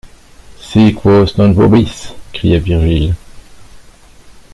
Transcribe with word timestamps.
Sic 0.67 1.01
vos 1.03 1.37
non 1.37 1.53
vobis! 1.53 2.15
criait 2.33 2.57
Virgile. 2.57 3.15